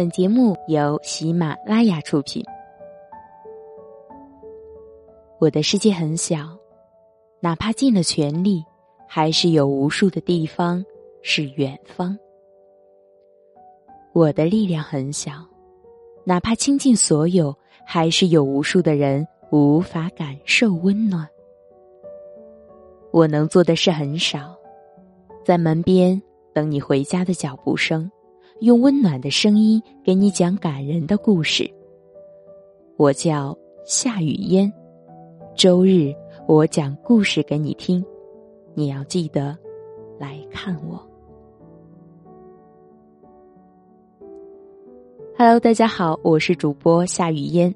[0.00, 2.42] 本节目由喜马拉雅出品。
[5.38, 6.56] 我的世界很小，
[7.38, 8.64] 哪怕尽了全力，
[9.06, 10.82] 还是有无数的地方
[11.20, 12.18] 是远方。
[14.14, 15.32] 我的力量很小，
[16.24, 17.54] 哪怕倾尽所有，
[17.84, 21.28] 还是有无数的人无法感受温暖。
[23.10, 24.56] 我能做的事很少，
[25.44, 26.18] 在门边
[26.54, 28.10] 等你回家的脚步声。
[28.60, 31.68] 用温暖的声音给你讲感人的故事。
[32.98, 34.70] 我叫夏雨嫣，
[35.56, 36.12] 周日
[36.46, 38.04] 我讲故事给你听，
[38.74, 39.56] 你要记得
[40.18, 41.00] 来看我。
[45.38, 47.74] Hello，大家好，我是主播夏雨嫣。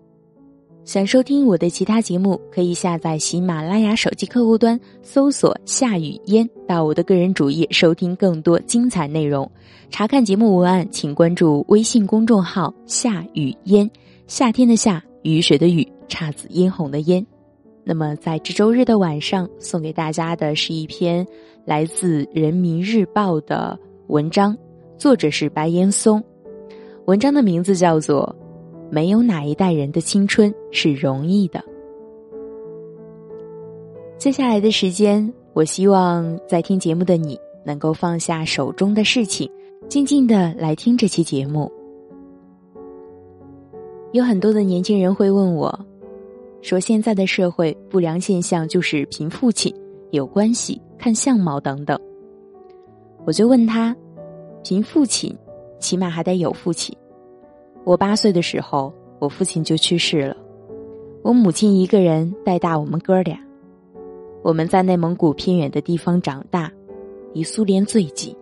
[0.84, 9.50] 想收听我的其他节目，可以下载喜马拉雅手机客户端，搜索“夏雨嫣”，到我的个人主页收听更多精彩内容。
[9.88, 13.90] 查看节目文案，请关注微信公众号“夏雨嫣”，
[14.28, 17.26] 夏天的夏，雨水的雨，姹紫嫣红的嫣。
[17.82, 21.26] 那么，在这周日的晚上，送给大家的是一篇
[21.64, 24.54] 来自《人民日报》的文章，
[24.98, 26.22] 作者是白岩松。
[27.06, 28.36] 文章的名字叫做。
[28.94, 31.60] 没有哪一代人的青春是容易的。
[34.16, 39.50] 接下来的时间，我希望在听节目的你能够放下手中的事情，
[39.88, 41.68] 静静的来听这期节目。
[44.12, 45.76] 有很多的年轻人会问我，
[46.62, 49.74] 说现在的社会不良现象就是贫父亲
[50.12, 51.98] 有关系，看相貌等等。
[53.26, 53.92] 我就问他，
[54.62, 55.36] 贫父亲
[55.80, 56.96] 起码还得有父亲。
[57.84, 60.34] 我八岁的时候，我父亲就去世了，
[61.22, 63.38] 我母亲一个人带大我们哥俩。
[64.42, 66.72] 我们在内蒙古偏远的地方长大，
[67.34, 68.34] 离苏联最近。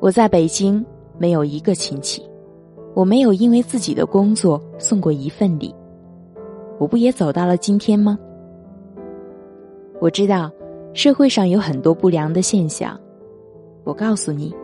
[0.00, 0.84] 我在北京
[1.18, 2.22] 没有一个亲戚，
[2.94, 5.74] 我没有因为自己的工作送过一份礼，
[6.78, 8.18] 我不也走到了今天吗？
[10.00, 10.50] 我知道
[10.94, 12.98] 社会上有很多不良的现象，
[13.84, 14.54] 我告诉你，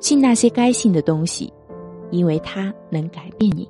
[0.00, 1.52] 信那些该信的东西。
[2.10, 3.68] 因为它能改变你，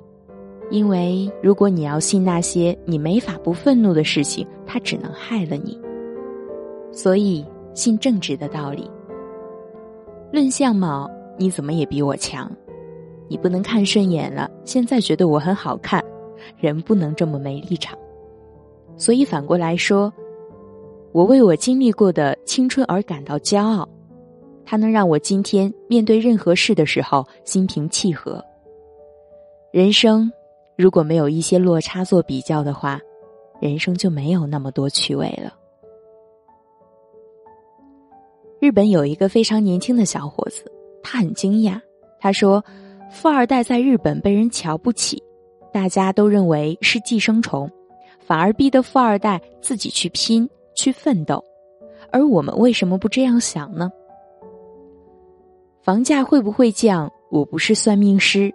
[0.69, 5.79] 因为如果你要信那些你没法不愤怒的事情，它只能害了你。
[6.91, 8.89] 所以信正直的道理。
[10.31, 12.51] 论相貌，你怎么也比我强，
[13.27, 16.03] 你不能看顺眼了，现在觉得我很好看，
[16.57, 17.97] 人不能这么没立场。
[18.95, 20.11] 所以反过来说，
[21.11, 23.87] 我为我经历过的青春而感到骄傲。
[24.69, 28.39] 它能让我今天面对任何事的时候心平气和。
[29.71, 30.31] 人生
[30.77, 33.01] 如果没有一些落差做比较的话，
[33.59, 35.51] 人生就没有那么多趣味了。
[38.59, 40.71] 日本有一个非常年轻的小伙子，
[41.01, 41.81] 他很惊讶。
[42.19, 42.63] 他说
[43.09, 45.19] ：“富二代在日本被人瞧不起，
[45.73, 47.67] 大家都认为是寄生虫，
[48.19, 51.43] 反而逼得富二代自己去拼去奋斗。
[52.11, 53.89] 而我们为什么不这样想呢？”
[55.81, 57.11] 房价会不会降？
[57.29, 58.53] 我不是算命师，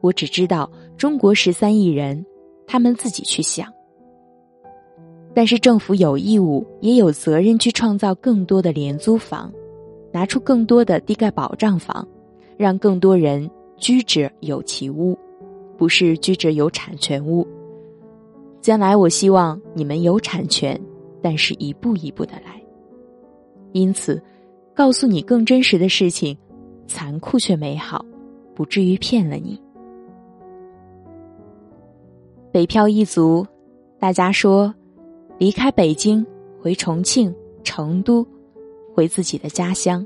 [0.00, 2.24] 我只知道中国十三亿人，
[2.66, 3.66] 他们自己去想。
[5.34, 9.52] 但是政府有义务，也有责任去创造更多的廉租房，
[10.12, 12.06] 拿出更多的低盖保障房，
[12.56, 15.18] 让更多人居者有其屋，
[15.76, 17.46] 不是居者有产权屋。
[18.62, 20.80] 将来我希望你们有产权，
[21.20, 22.62] 但是一步一步的来。
[23.72, 24.22] 因此，
[24.74, 26.36] 告诉你更真实的事情。
[26.86, 28.04] 残酷却美好，
[28.54, 29.60] 不至于骗了你。
[32.52, 33.46] 北漂一族，
[33.98, 34.72] 大家说，
[35.38, 36.24] 离开北京
[36.62, 38.26] 回重庆、成都，
[38.94, 40.04] 回自己的家乡。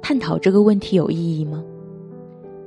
[0.00, 1.62] 探讨这个问题有意义吗？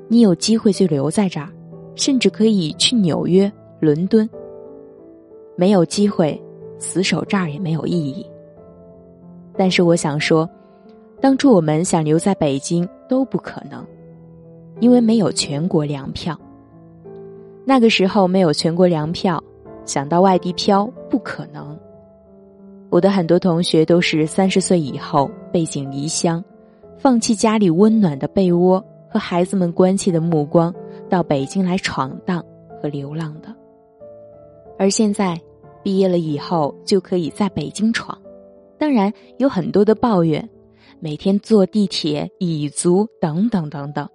[0.08, 1.50] 你有机会就留在这儿，
[1.96, 4.30] 甚至可以去纽约、伦敦。
[5.58, 6.42] 没有机会，
[6.78, 8.26] 死守这儿也没有意义。
[9.58, 10.50] 但是我想说。
[11.26, 13.84] 当初我们想留在北京都不可能，
[14.80, 16.40] 因为没有全国粮票。
[17.66, 19.44] 那个时候没有全国粮票，
[19.86, 21.76] 想到外地漂不可能。
[22.92, 26.46] 我的很多同学都是三十岁以后背井离乡，
[26.96, 28.80] 放弃家里温暖的被窝
[29.10, 30.72] 和孩子们关切的目光，
[31.10, 32.46] 到北京来闯荡
[32.80, 33.48] 和流浪的。
[34.78, 35.36] 而现在
[35.82, 38.16] 毕业了以后就可以在北京闯，
[38.78, 40.48] 当然有很多的抱怨。
[41.00, 44.08] 每天坐地铁、蚁足等等等等。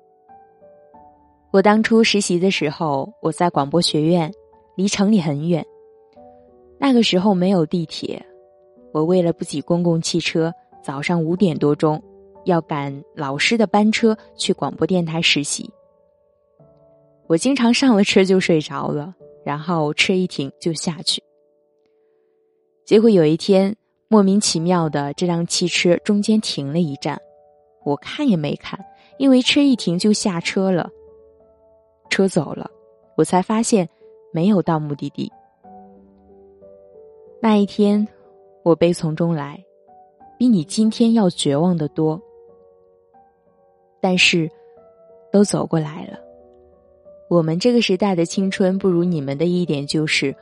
[1.53, 4.33] 我当初实习的时候，我在广播学院，
[4.77, 5.65] 离城里很远。
[6.79, 8.25] 那个时候没有地铁，
[8.93, 12.03] 我为了不挤公共汽车，早上五点多钟
[12.45, 15.71] 要赶老师的班车去广播电台实习。
[17.27, 21.23] 我经常上了车就睡着了，然后车一停就下去。
[22.85, 23.77] 结果有一天
[24.13, 27.17] 莫名其妙的，这辆汽车中间停了一站，
[27.85, 28.77] 我看也没看，
[29.19, 30.91] 因为车一停就下车了。
[32.09, 32.69] 车走了，
[33.17, 33.89] 我才发现
[34.33, 35.31] 没有到目的地。
[37.41, 38.05] 那一天，
[38.65, 39.65] 我悲从中来，
[40.37, 42.21] 比你今天要绝望的多。
[44.01, 44.51] 但是，
[45.31, 46.19] 都走过来了。
[47.29, 50.35] 我们这个时代的青春不如你们的一点就是，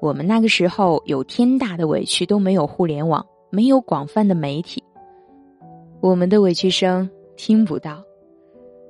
[0.00, 4.82] 我们那个时候有天大的委屈都没有互联网，没有广泛的媒体，
[6.00, 8.02] 我们的委屈声听不到，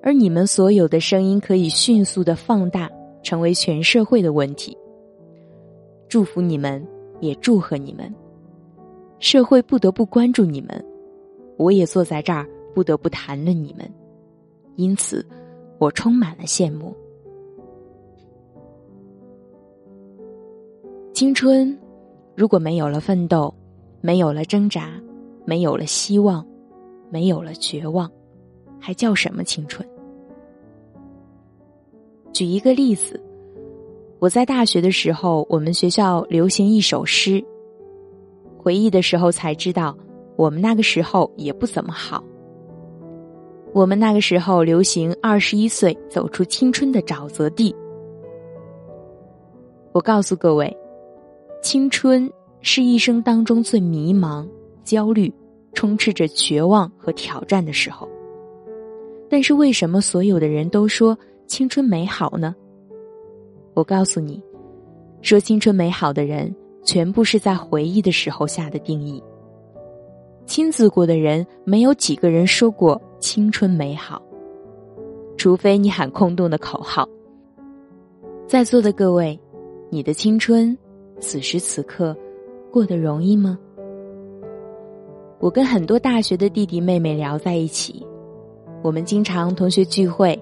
[0.03, 2.91] 而你们所有的声音可以迅速的放大，
[3.23, 4.77] 成为全社会的问题。
[6.09, 6.87] 祝福你们。
[7.21, 8.11] 也祝贺你们，
[9.19, 10.83] 社会不得不关注你们，
[11.59, 13.87] 我也坐在这儿不得不谈论你们，
[14.77, 15.23] 因此，
[15.79, 16.97] 我充满了羡慕。
[21.21, 21.79] 青春，
[22.35, 23.55] 如果没有了奋斗，
[24.01, 24.99] 没有了挣扎，
[25.45, 26.43] 没有了希望，
[27.11, 28.11] 没有了绝望，
[28.79, 29.87] 还叫什么青春？
[32.33, 33.23] 举一个例子。
[34.19, 37.45] 我在大学的时候，我们学校流行一首诗。
[38.57, 39.95] 回忆的时候才知道，
[40.37, 42.25] 我们那个时候也不怎么好。
[43.75, 47.77] 我们那个时候流行二十一岁走出青春的沼泽地。
[49.93, 50.75] 我告诉各位，
[51.63, 52.31] 青春
[52.63, 54.49] 是一生当中最迷茫、
[54.83, 55.33] 焦虑、
[55.75, 58.09] 充斥着绝望和挑战的时候。
[59.29, 61.17] 但是为什么所有的人都说
[61.47, 62.55] 青春美好呢？
[63.75, 64.43] 我告诉你，
[65.21, 66.53] 说青春美好的人，
[66.83, 69.23] 全部是在回忆的时候下的定义。
[70.47, 74.21] 亲自过的人，没有几个人说过青春美好，
[75.37, 77.09] 除非你喊空洞的口号。
[78.49, 79.39] 在座的各位，
[79.91, 80.77] 你的青春，
[81.21, 82.17] 此时此刻，
[82.71, 83.59] 过得容易吗？
[85.39, 88.05] 我跟很多大学的弟弟妹妹聊在一起，
[88.83, 90.37] 我们经常同学聚会，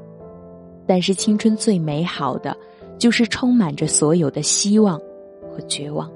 [0.86, 2.56] 但是青春最美好的。
[2.98, 4.98] 就是充满着所有的希望
[5.52, 6.10] 和绝望。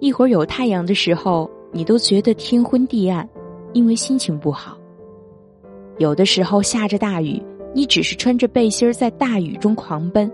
[0.00, 3.28] 一会儿有太阳的时候，你都觉得天昏地暗，
[3.74, 4.72] 因为心情不好；
[5.98, 7.38] 有的时候下着大雨，
[7.74, 10.32] 你只是穿着背心儿在大雨中狂奔，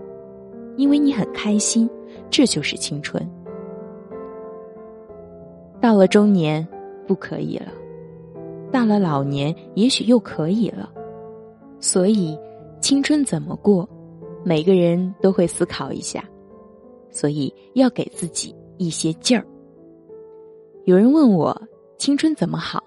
[0.77, 1.89] 因为你很开心。
[2.29, 3.25] 这就是青春。
[5.81, 6.67] 到了中年，
[7.07, 7.67] 不可以了；
[8.71, 10.91] 到了老年，也许又可以了。
[11.79, 12.37] 所以，
[12.81, 13.87] 青春怎么过？
[14.43, 16.23] 每个人都会思考一下，
[17.09, 19.45] 所以要给自己一些劲儿。
[20.85, 21.55] 有人问我
[21.97, 22.81] 青春怎么好，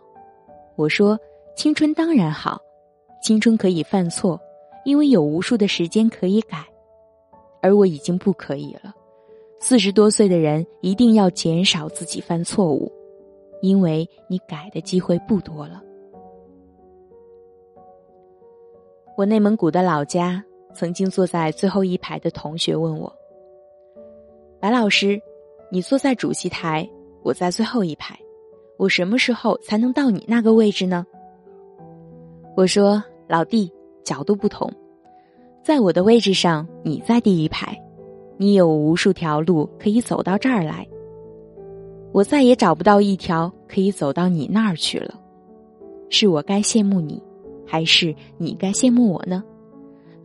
[0.76, 1.18] 我说
[1.56, 2.58] 青春当然好，
[3.22, 4.40] 青春可以犯错，
[4.84, 6.64] 因为有无数的时间可以改，
[7.60, 8.94] 而我已经不可以了。
[9.62, 12.91] 四十多岁的人一定要减少自己犯错误，
[13.61, 15.81] 因为你改的机会不多了。
[19.17, 20.44] 我内蒙古的老家。
[20.75, 23.14] 曾经坐在最后一排的同学问我
[24.59, 25.20] ：“白老师，
[25.70, 26.88] 你坐在主席台，
[27.23, 28.19] 我在最后一排，
[28.79, 31.06] 我什么时候才能到你那个位置呢？”
[32.56, 33.71] 我说：“老弟，
[34.02, 34.73] 角度不同，
[35.62, 37.78] 在我的位置上，你在第一排，
[38.42, 40.84] 你有无数条路可以走到这儿来，
[42.11, 45.14] 我再也找不到一条可以走到你那儿去了。
[46.11, 47.22] 是我该羡慕你，
[47.64, 49.44] 还是你该羡慕我呢？”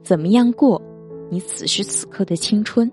[0.01, 0.81] 怎么样过
[1.29, 2.91] 你此时此刻的青春？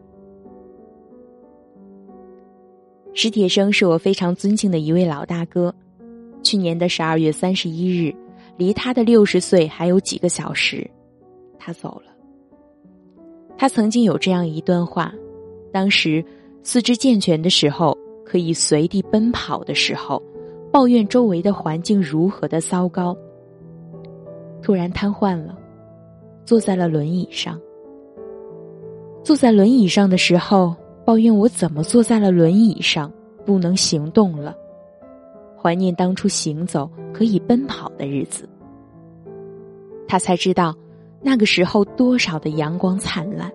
[3.14, 5.74] 史铁生是我非常尊敬的一位老大哥。
[6.42, 8.14] 去年的十二月三十一日，
[8.58, 10.86] 离他的六十岁还有几个小时，
[11.58, 12.13] 他走了。
[13.56, 15.12] 他曾经有这样一段话：
[15.72, 16.24] 当时
[16.62, 20.22] 四肢健全的时候，可以随地奔跑的时候，
[20.72, 23.16] 抱怨周围的环境如何的糟糕。
[24.62, 25.58] 突然瘫痪了。
[26.46, 27.58] 坐在了轮椅上，
[29.22, 33.10] 坐在轮椅上的时候，抱怨我怎么坐在了轮椅上，
[33.46, 34.54] 不能行动了，
[35.58, 38.46] 怀念当初行走可以奔跑的日子。
[40.06, 40.76] 他才知道，
[41.24, 43.50] 那个时候多少的阳光灿烂。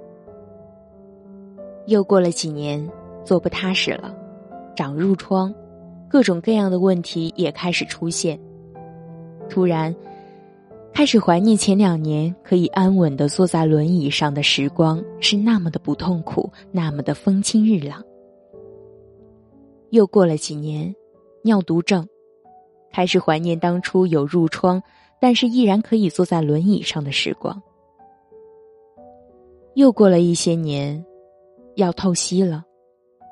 [1.86, 2.86] 又过了几年，
[3.24, 4.14] 坐不踏实了，
[4.76, 5.54] 长褥疮，
[6.10, 8.38] 各种各样的问题也开始出现。
[9.48, 9.96] 突然。
[10.92, 18.04] 开始怀念前两年可以安稳的坐在轮椅上的时光，是那么的不痛苦，那么的风清日朗。
[19.92, 20.94] 又过了几年，
[21.44, 22.06] 尿毒症，
[22.92, 24.82] 开始怀念当初有褥疮，
[25.20, 27.62] 但是依然可以坐在轮椅上的时光。
[29.76, 31.04] 又过了一些年，
[31.76, 32.64] 要透析了，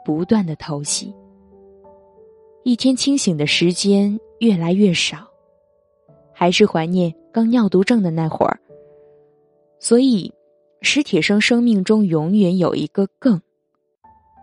[0.05, 1.13] 不断的透析。
[2.63, 5.27] 一天清醒的时间越来越少，
[6.33, 8.59] 还是怀念刚尿毒症的那会儿。
[9.79, 10.33] 所以，
[10.81, 13.41] 史铁生生命中永远有一个更，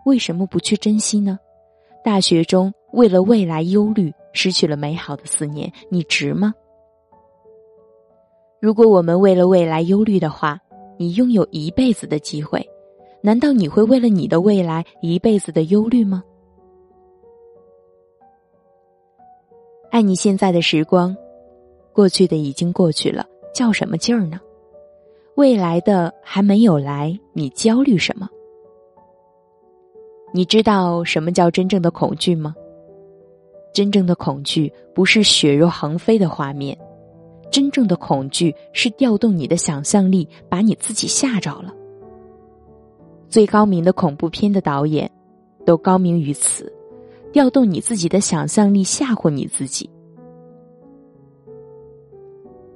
[0.05, 1.39] 为什么不去珍惜呢？
[2.03, 6.53] 大学中为了未来忧虑，失去了美好的四年，你值吗？
[8.65, 10.59] 如果我们为了未来忧虑的话。
[10.97, 12.65] 你拥有一辈子的机会，
[13.21, 16.23] 难道你会为了你的未来一辈子的忧虑吗？
[19.91, 21.13] 爱你现在的时光，
[21.91, 24.39] 过去的已经过去了，较什么劲儿呢？
[25.35, 28.29] 未来的还没有来，你焦虑什么？
[30.31, 32.55] 你知道什么叫真正的恐惧吗？
[33.73, 36.77] 真正的恐惧不是血肉横飞的画面。
[37.55, 41.73] 真正的恐惧是调动你的想象力，把你自己吓着了。
[43.29, 45.09] 最高明的恐怖片的导演，
[45.65, 46.69] 都高明于此，
[47.31, 49.89] 调动你自己的想象力，吓唬你自己。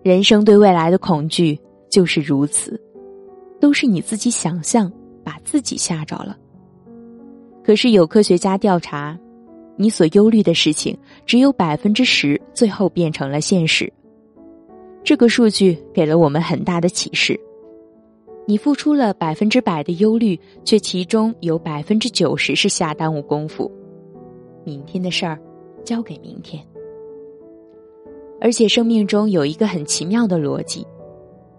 [0.02, 1.60] 人生对未来的恐惧
[1.90, 2.82] 就是如此，
[3.60, 4.90] 都是你自己想象，
[5.26, 6.38] 把自己吓着了。
[7.66, 9.20] 可是有科学家调查，
[9.76, 13.92] 你所忧虑的事情，只有百分之十最后变成了现实。
[15.10, 17.36] 这个数据给了我们很大的启示：
[18.46, 23.72] 你付出了百分之百的忧虑，却其中有百分之九十是下耽误功夫。
[24.64, 25.40] 明天的事儿，
[25.84, 26.64] 交给明天。
[28.40, 30.86] 而且生命中有一个很奇妙的逻辑：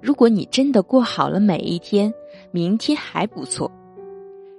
[0.00, 2.14] 如果你真的过好了每一天，
[2.52, 3.68] 明天还不错；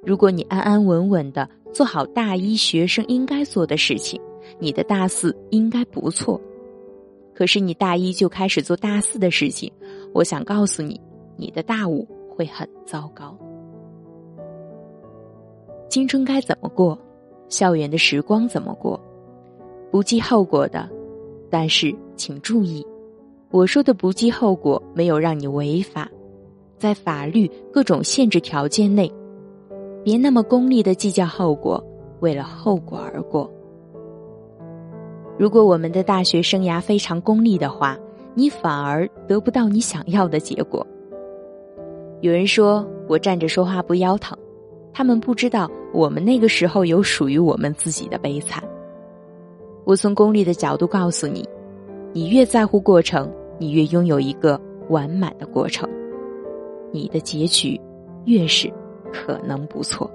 [0.05, 4.19] 如果你安安稳稳的做好大一学生应该做的事情，
[4.59, 6.37] 你的大四应该不错。
[7.33, 9.71] 可是你大一就开始做大四的事情，
[10.13, 10.99] 我想告诉你，
[11.37, 13.37] 你的大五会很糟糕。
[15.89, 16.97] 青春该怎么过？
[17.49, 18.99] 校园的时光怎么过？
[19.91, 20.89] 不计后果的，
[21.49, 22.85] 但是请注意，
[23.49, 26.09] 我说的不计后果，没有让你违法，
[26.77, 29.11] 在法律各种限制条件内，
[30.03, 31.83] 别那么功利的计较后果，
[32.21, 33.51] 为了后果而过。
[35.41, 37.97] 如果我们的大学生涯非常功利的话，
[38.35, 40.85] 你反而得不到你想要的结果。
[42.19, 44.37] 有人说我站着说话不腰疼，
[44.93, 48.63] 他们不知道我们那个时候有属于我们自己的悲惨。
[49.83, 51.43] 我从功利的角度告诉你，
[52.13, 55.89] 你越在乎过程，你越拥有一个完满的过程，
[56.91, 57.81] 你的结局
[58.25, 58.71] 越是
[59.11, 60.07] 可能不错。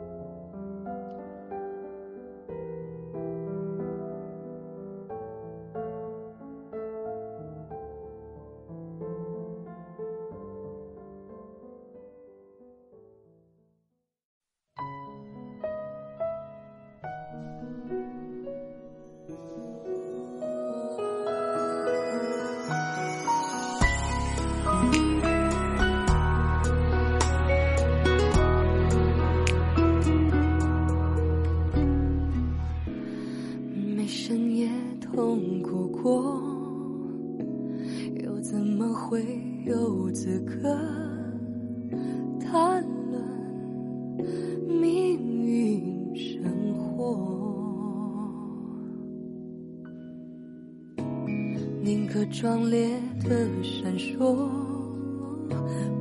[51.87, 52.85] 宁可壮烈
[53.23, 54.37] 的闪烁，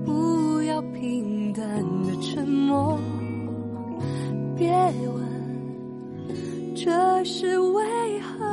[0.03, 1.63] 不要平淡
[2.03, 2.97] 的沉默。
[4.57, 4.67] 别
[5.13, 5.23] 问
[6.75, 7.83] 这是为
[8.21, 8.43] 何。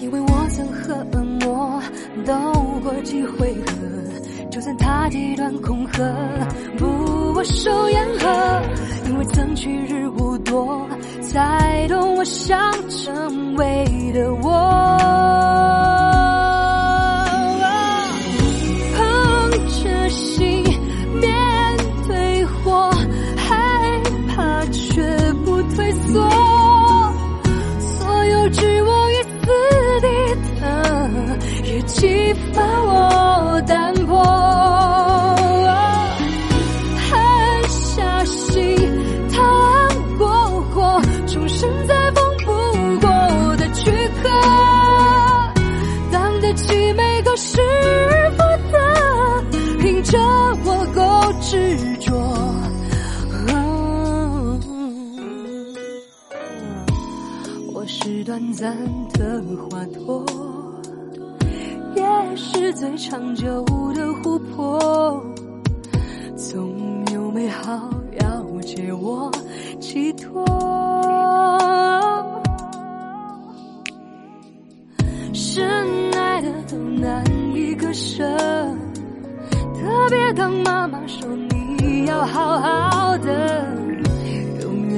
[0.00, 1.82] 因为我曾和恶魔
[2.24, 2.32] 斗
[2.82, 6.02] 过几回合，就算他极端恐吓，
[6.78, 6.86] 不
[7.34, 8.62] 握手言和。
[9.10, 10.88] 因为曾去日无多，
[11.30, 15.93] 才懂我想成为的我。
[58.54, 58.72] 暂
[59.12, 60.24] 的花朵，
[61.96, 65.24] 也是最长久的琥珀。
[66.36, 69.28] 总有美好要借我
[69.80, 70.44] 寄托，
[75.32, 75.66] 深
[76.12, 78.24] 爱的都难以割舍。
[79.50, 83.66] 特别当妈妈说你要好好的，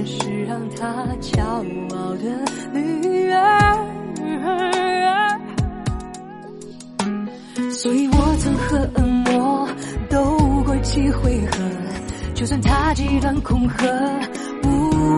[0.06, 2.24] 是让她骄傲的
[2.72, 3.76] 女儿。
[7.70, 9.68] 所以我曾和恶魔
[10.08, 11.58] 斗过几回合，
[12.34, 13.86] 就算他极端恐吓，
[14.62, 14.68] 不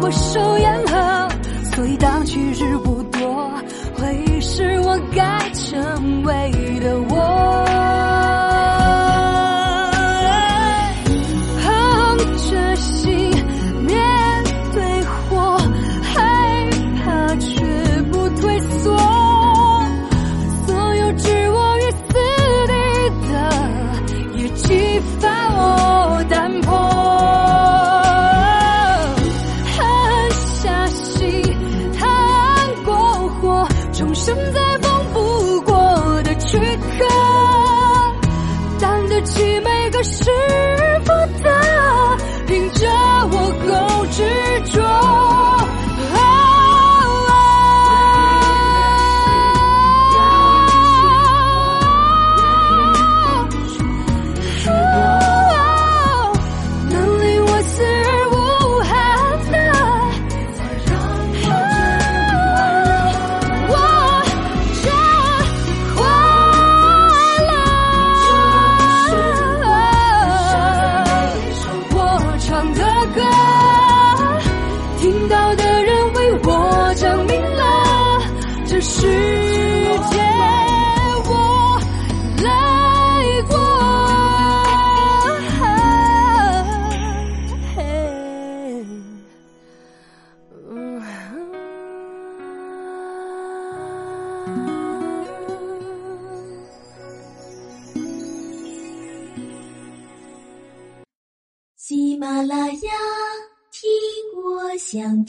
[0.03, 1.29] 我手言和。
[1.75, 3.51] 所以当去日不多，
[3.95, 7.88] 会是我该成为的我。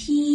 [0.05, 0.28] ที่